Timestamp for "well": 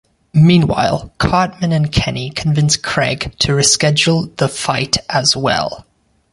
5.37-5.85